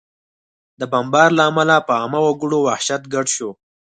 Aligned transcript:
د 0.79 0.81
بمبار 0.91 1.29
له 1.37 1.43
امله 1.49 1.75
په 1.87 1.93
عامه 1.99 2.19
وګړو 2.23 2.57
وحشت 2.67 3.01
ګډ 3.13 3.25
شو 3.35 3.49